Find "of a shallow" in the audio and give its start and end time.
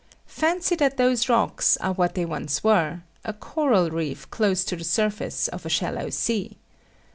5.49-6.09